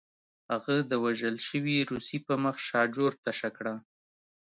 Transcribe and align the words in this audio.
هغه 0.51 0.75
د 0.89 0.93
وژل 1.03 1.35
شوي 1.47 1.77
روسي 1.89 2.17
په 2.27 2.33
مخ 2.43 2.55
شاجور 2.67 3.11
تشه 3.23 3.49
کړه 3.57 3.75